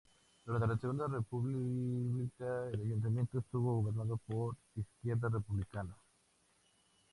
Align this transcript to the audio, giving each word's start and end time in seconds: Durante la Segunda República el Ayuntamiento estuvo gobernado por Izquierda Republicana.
Durante 0.47 0.65
la 0.67 0.77
Segunda 0.79 1.07
República 1.07 2.69
el 2.73 2.81
Ayuntamiento 2.81 3.37
estuvo 3.37 3.81
gobernado 3.83 4.17
por 4.25 4.55
Izquierda 4.75 5.29
Republicana. 5.29 5.95